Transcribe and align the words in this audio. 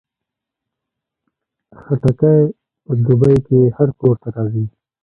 خټکی 1.81 2.39
په 2.83 2.91
دوبۍ 3.05 3.35
کې 3.47 3.59
هر 3.77 3.89
کور 3.99 4.15
ته 4.21 4.27
راځي. 4.35 4.65